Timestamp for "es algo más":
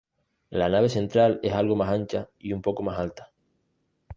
1.43-1.89